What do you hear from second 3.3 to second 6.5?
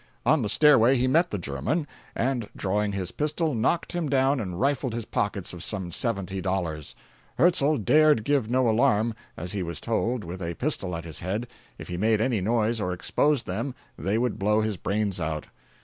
knocked him down and rifled his pockets of some seventy